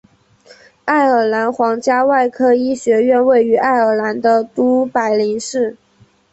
[0.85, 5.77] 爱尔兰皇家外科医学院位于爱尔兰的都柏林市。